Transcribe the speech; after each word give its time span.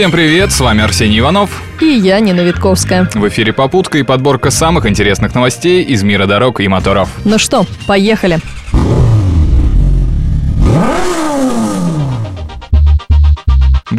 Всем 0.00 0.12
привет, 0.12 0.50
с 0.50 0.58
вами 0.60 0.82
Арсений 0.82 1.18
Иванов. 1.18 1.62
И 1.78 1.84
я, 1.84 2.20
Нина 2.20 2.40
Витковская. 2.40 3.06
В 3.12 3.28
эфире 3.28 3.52
«Попутка» 3.52 3.98
и 3.98 4.02
подборка 4.02 4.50
самых 4.50 4.86
интересных 4.86 5.34
новостей 5.34 5.84
из 5.84 6.02
мира 6.02 6.24
дорог 6.24 6.62
и 6.62 6.68
моторов. 6.68 7.10
Ну 7.26 7.36
что, 7.36 7.66
поехали. 7.86 8.38
В 8.72 8.79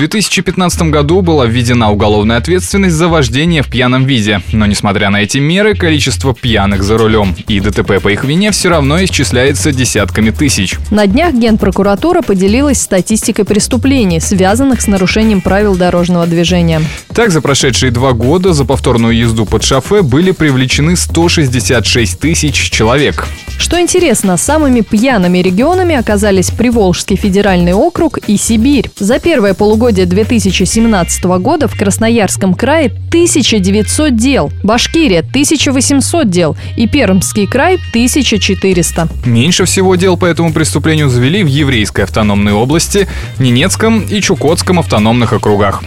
2015 0.00 0.82
году 0.84 1.20
была 1.20 1.44
введена 1.44 1.92
уголовная 1.92 2.38
ответственность 2.38 2.94
за 2.94 3.08
вождение 3.08 3.62
в 3.62 3.68
пьяном 3.68 4.06
виде, 4.06 4.40
но 4.50 4.64
несмотря 4.64 5.10
на 5.10 5.20
эти 5.20 5.36
меры, 5.36 5.74
количество 5.74 6.32
пьяных 6.34 6.82
за 6.82 6.96
рулем 6.96 7.36
и 7.48 7.60
ДТП 7.60 8.00
по 8.02 8.08
их 8.08 8.24
вине 8.24 8.50
все 8.50 8.70
равно 8.70 9.04
исчисляется 9.04 9.72
десятками 9.72 10.30
тысяч. 10.30 10.78
На 10.90 11.06
днях 11.06 11.34
Генпрокуратура 11.34 12.22
поделилась 12.22 12.80
статистикой 12.80 13.44
преступлений, 13.44 14.20
связанных 14.20 14.80
с 14.80 14.86
нарушением 14.86 15.42
правил 15.42 15.76
дорожного 15.76 16.26
движения. 16.26 16.80
Так, 17.14 17.30
за 17.30 17.42
прошедшие 17.42 17.92
два 17.92 18.12
года 18.12 18.54
за 18.54 18.64
повторную 18.64 19.14
езду 19.14 19.44
под 19.44 19.64
шофе 19.64 20.00
были 20.00 20.30
привлечены 20.30 20.96
166 20.96 22.18
тысяч 22.18 22.70
человек. 22.70 23.26
Что 23.58 23.78
интересно, 23.78 24.38
самыми 24.38 24.80
пьяными 24.80 25.38
регионами 25.38 25.94
оказались 25.94 26.50
Приволжский 26.50 27.16
федеральный 27.16 27.74
округ 27.74 28.16
и 28.26 28.38
Сибирь. 28.38 28.90
За 28.98 29.18
первое 29.18 29.52
полугодие 29.52 29.89
2017 29.92 31.24
года 31.24 31.68
в 31.68 31.76
Красноярском 31.76 32.54
крае 32.54 32.86
1900 32.86 34.16
дел, 34.16 34.52
Башкирия 34.62 35.20
1800 35.20 36.30
дел 36.30 36.56
и 36.76 36.86
Пермский 36.86 37.46
край 37.46 37.74
1400. 37.90 39.08
Меньше 39.24 39.64
всего 39.64 39.96
дел 39.96 40.16
по 40.16 40.26
этому 40.26 40.52
преступлению 40.52 41.08
завели 41.08 41.42
в 41.42 41.46
Еврейской 41.46 42.02
автономной 42.02 42.52
области, 42.52 43.08
Ненецком 43.38 44.00
и 44.00 44.20
Чукотском 44.20 44.78
автономных 44.78 45.32
округах. 45.32 45.82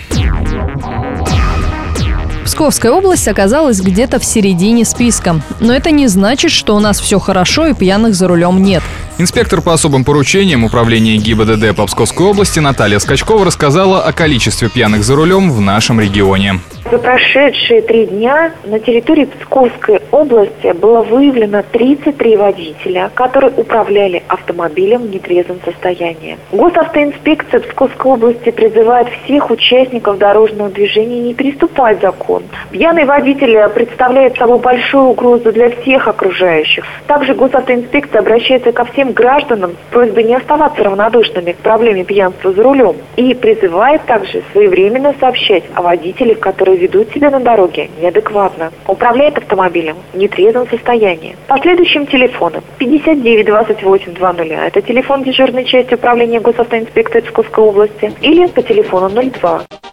Псковская 2.45 2.92
область 2.92 3.28
оказалась 3.28 3.80
где-то 3.80 4.20
в 4.20 4.26
середине 4.26 4.86
списка. 4.86 5.42
Но 5.60 5.73
это 5.73 5.92
не 5.92 6.08
значит, 6.08 6.52
что 6.52 6.76
у 6.76 6.80
нас 6.80 7.00
все 7.00 7.17
хорошо 7.20 7.67
и 7.67 7.73
пьяных 7.73 8.16
за 8.16 8.28
рулем 8.28 8.62
нет. 8.62 8.84
Инспектор 9.19 9.61
по 9.61 9.73
особым 9.73 10.03
поручениям 10.03 10.64
управления 10.64 11.17
ГИБДД 11.17 11.75
по 11.75 11.86
Псковской 11.86 12.25
области 12.25 12.59
Наталья 12.59 12.97
Скачкова 12.97 13.45
рассказала 13.45 14.03
о 14.03 14.11
количестве 14.11 14.70
пьяных 14.70 15.03
за 15.03 15.16
рулем 15.16 15.52
в 15.52 15.61
нашем 15.61 16.00
регионе. 16.00 16.59
За 16.94 16.99
прошедшие 16.99 17.81
три 17.81 18.05
дня 18.05 18.52
на 18.66 18.80
территории 18.80 19.25
Псковской 19.25 19.99
области 20.11 20.73
было 20.73 21.02
выявлено 21.02 21.63
33 21.72 22.38
водителя, 22.38 23.09
которые 23.16 23.52
управляли 23.58 24.22
автомобилем 24.27 25.02
в 25.02 25.09
нетрезвом 25.09 25.59
состоянии. 25.66 26.38
Госавтоинспекция 26.52 27.61
Псковской 27.61 28.11
области 28.11 28.52
призывает 28.52 29.08
всех 29.23 29.49
участников 29.49 30.19
дорожного 30.19 30.69
движения 30.69 31.19
не 31.19 31.33
переступать 31.33 31.99
закон. 31.99 32.44
Пьяный 32.69 33.05
водитель 33.05 33.58
представляет 33.69 34.38
собой 34.38 34.59
большую 34.59 35.05
угрозу 35.05 35.52
для 35.52 35.71
всех 35.71 36.08
окружающих. 36.08 36.86
Также 37.08 37.33
госавтоинспекция 37.33 38.19
обращается 38.19 38.71
ко 38.71 38.86
всем 38.86 39.14
гражданам 39.14 39.71
с 39.71 39.91
просьбой 39.91 40.25
не 40.25 40.36
оставаться 40.36 40.83
равнодушными 40.83 41.53
к 41.53 41.58
проблеме 41.58 42.03
пьянства 42.03 42.52
за 42.52 42.61
рулем 42.61 42.97
и 43.16 43.33
призывает 43.33 44.03
также 44.05 44.44
своевременно 44.52 45.16
сообщать 45.19 45.64
о 45.73 45.81
водителях, 45.81 46.38
которые 46.38 46.83
ведут 46.84 47.12
себя 47.14 47.30
на 47.30 47.39
дороге 47.39 47.89
неадекватно, 48.00 48.72
управляют 48.88 49.38
автомобилем 49.38 49.95
в 50.14 50.17
нетрезвом 50.17 50.67
состоянии. 50.67 51.36
По 51.48 51.58
следующим 51.59 52.06
телефонам 52.06 52.64
59 52.78 53.45
28 53.45 54.14
00 54.14 54.52
это 54.52 54.81
телефон 54.81 55.23
дежурной 55.23 55.66
части 55.66 55.94
управления 55.94 56.39
госавтоинспекции 56.39 57.22
Псковской 57.22 57.64
области 57.64 58.14
или 58.22 58.48
по 58.48 58.61
телефону 58.61 59.09
02. 59.09 59.92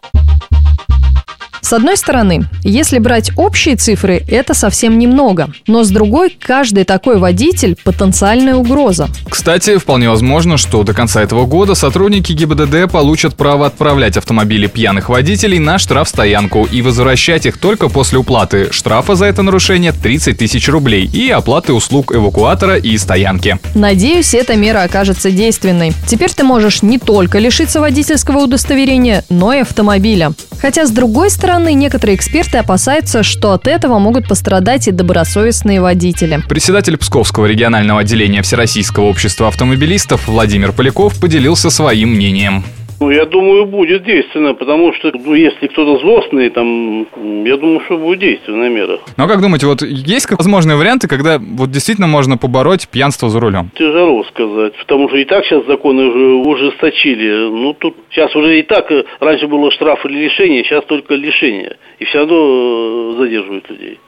С 1.71 1.73
одной 1.73 1.97
стороны, 1.97 2.49
если 2.65 2.99
брать 2.99 3.31
общие 3.37 3.77
цифры, 3.77 4.25
это 4.27 4.55
совсем 4.55 4.99
немного. 4.99 5.53
Но 5.69 5.85
с 5.85 5.91
другой, 5.91 6.37
каждый 6.37 6.83
такой 6.83 7.19
водитель– 7.19 7.77
потенциальная 7.85 8.57
угроза. 8.57 9.09
Кстати, 9.29 9.79
вполне 9.79 10.11
возможно, 10.11 10.57
что 10.57 10.83
до 10.83 10.95
конца 10.95 11.23
этого 11.23 11.47
года 11.47 11.77
сотрудники 11.77 12.33
ГИБДД 12.33 12.91
получат 12.91 13.37
право 13.37 13.67
отправлять 13.67 14.17
автомобили 14.17 14.67
пьяных 14.67 15.09
водителей 15.09 15.61
на 15.61 15.79
штрафстоянку 15.79 16.65
и 16.65 16.83
возвращать 16.83 17.47
их 17.47 17.57
только 17.57 17.89
после 17.89 18.19
уплаты 18.19 18.73
штрафа 18.73 19.15
за 19.15 19.27
это 19.27 19.43
нарушение 19.43 19.93
30 19.93 20.39
тысяч 20.39 20.69
рублей 20.69 21.05
и 21.07 21.31
оплаты 21.31 21.73
услуг 21.73 22.13
эвакуатора 22.13 22.79
и 22.79 22.99
стоянки. 22.99 23.61
Надеюсь, 23.77 24.35
эта 24.35 24.57
мера 24.57 24.83
окажется 24.83 25.31
действенной. 25.31 25.93
Теперь 26.09 26.33
ты 26.33 26.43
можешь 26.43 26.83
не 26.83 26.99
только 26.99 27.39
лишиться 27.39 27.79
водительского 27.79 28.39
удостоверения, 28.39 29.25
но 29.29 29.53
и 29.53 29.61
автомобиля. 29.61 30.33
Хотя, 30.61 30.87
с 30.87 30.91
другой 30.91 31.31
стороны, 31.31 31.73
некоторые 31.73 32.17
эксперты 32.17 32.59
опасаются, 32.59 33.23
что 33.23 33.53
от 33.53 33.67
этого 33.67 33.99
могут 33.99 34.29
пострадать 34.29 34.89
и 34.89 34.91
добросовестные 34.91 35.81
водители. 35.81 36.43
Председатель 36.49 36.97
Псковского 36.97 37.47
регионального 37.47 38.01
отделения 38.01 38.43
Всероссийского 38.43 39.05
общества 39.05 39.49
автомобилистов 39.49 40.29
Владимир 40.29 40.73
Поляков 40.73 41.19
поделился 41.19 41.71
своим 41.71 42.11
мнением. 42.11 42.65
Ну, 43.01 43.11
я 43.11 43.25
думаю, 43.25 43.65
будет 43.65 44.05
действенно, 44.05 44.53
потому 44.53 44.93
что, 44.93 45.11
ну, 45.15 45.35
если 45.35 45.69
кто-то 45.69 45.99
злостный, 46.01 46.51
там, 46.51 47.07
я 47.47 47.57
думаю, 47.57 47.81
что 47.87 47.97
будет 47.97 48.19
действенная 48.19 48.69
мера. 48.69 48.99
Ну, 49.17 49.25
а 49.25 49.27
как 49.27 49.41
думаете, 49.41 49.67
вот 49.67 49.81
есть 49.81 50.31
возможные 50.31 50.77
варианты, 50.77 51.09
когда 51.09 51.39
вот 51.39 51.71
действительно 51.71 52.09
можно 52.09 52.37
побороть 52.37 52.89
пьянство 52.89 53.31
за 53.31 53.41
рулем? 53.41 53.71
Тяжело 53.75 54.23
сказать, 54.25 54.75
потому 54.77 55.09
что 55.09 55.17
и 55.17 55.25
так 55.25 55.47
сейчас 55.47 55.65
законы 55.67 56.09
уже 56.09 56.27
ужесточили. 56.47 57.49
Ну, 57.49 57.73
тут 57.73 57.97
сейчас 58.11 58.37
уже 58.37 58.59
и 58.59 58.63
так, 58.63 58.93
э, 58.93 59.05
раньше 59.19 59.47
было 59.47 59.71
штраф 59.71 60.05
или 60.05 60.25
лишение, 60.25 60.63
сейчас 60.65 60.85
только 60.85 61.15
лишение. 61.15 61.79
И 62.01 62.05
все 62.05 62.19
равно 62.19 63.15
э, 63.15 63.15
задерживают 63.19 63.71
людей. 63.71 63.99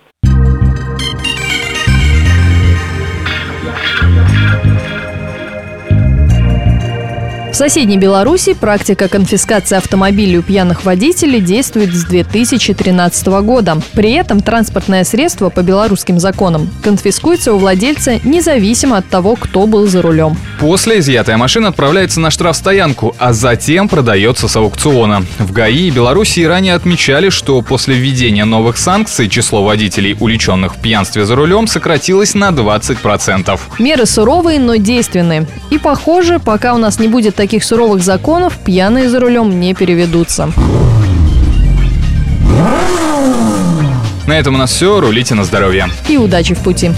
В 7.53 7.55
соседней 7.55 7.99
Беларуси 7.99 8.55
практика 8.55 9.09
конфискации 9.09 9.77
автомобилей 9.77 10.39
у 10.39 10.43
пьяных 10.43 10.87
водителей 10.87 11.39
действует 11.39 11.93
с 11.93 12.05
2013 12.05 13.27
года. 13.43 13.77
При 13.93 14.13
этом 14.13 14.41
транспортное 14.41 15.05
средство 15.05 15.51
по 15.51 15.61
белорусским 15.61 16.19
законам 16.19 16.71
конфискуется 16.83 17.53
у 17.53 17.59
владельца 17.59 18.19
независимо 18.25 18.97
от 18.97 19.07
того, 19.07 19.37
кто 19.37 19.67
был 19.67 19.87
за 19.87 20.01
рулем. 20.01 20.35
После 20.61 21.01
изъятая 21.01 21.37
машина 21.37 21.69
отправляется 21.69 22.21
на 22.21 22.31
штрафстоянку, 22.31 23.15
а 23.19 23.35
затем 23.35 23.87
продается 23.87 24.49
с 24.49 24.57
аукциона. 24.57 25.23
В 25.39 25.53
ГАИ 25.53 25.89
и 25.89 25.91
Беларуси 25.91 26.41
ранее 26.41 26.73
отмечали, 26.73 27.29
что 27.29 27.61
после 27.61 27.97
введения 27.97 28.47
новых 28.47 28.79
санкций 28.79 29.29
число 29.29 29.63
водителей, 29.63 30.17
уличенных 30.19 30.77
в 30.77 30.79
пьянстве 30.79 31.27
за 31.27 31.37
рулем, 31.37 31.67
сократилось 31.67 32.35
на 32.35 32.49
20%. 32.49 33.61
Меры 33.79 34.07
суровые, 34.07 34.59
но 34.59 34.77
действенные. 34.77 35.47
И 35.69 35.77
похоже, 35.77 36.39
пока 36.39 36.73
у 36.73 36.79
нас 36.79 36.99
не 36.99 37.09
будет 37.09 37.37
таких 37.43 37.52
суровых 37.61 38.03
законов, 38.03 38.59
пьяные 38.59 39.09
за 39.09 39.21
рулем 39.21 39.61
не 39.61 39.75
переведутся. 39.75 40.51
На 44.27 44.39
этом 44.39 44.55
у 44.55 44.59
нас 44.59 44.73
все. 44.73 45.01
Рулите 45.01 45.35
на 45.35 45.45
здоровье. 45.45 45.89
И 46.09 46.17
удачи 46.17 46.55
в 46.55 46.61
пути. 46.61 46.91